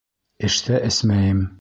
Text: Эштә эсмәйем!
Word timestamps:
Эштә 0.47 0.81
эсмәйем! 0.91 1.49